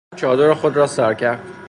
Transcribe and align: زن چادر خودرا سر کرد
زن 0.13 0.17
چادر 0.17 0.53
خودرا 0.53 0.87
سر 0.87 1.13
کرد 1.13 1.43